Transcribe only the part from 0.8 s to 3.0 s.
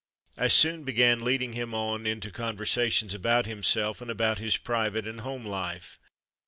began leading him on into conversa